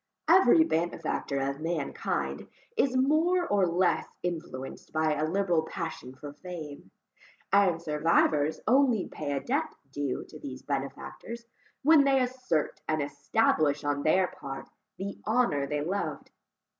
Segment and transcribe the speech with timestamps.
[0.27, 6.89] Every benefactor of mankind is more or less influenced by a liberal passion for fame;
[7.53, 11.45] and survivors only pay a debt due to these benefactors,
[11.83, 14.67] when they assert and establish on their part,
[14.97, 16.31] the honour they loved.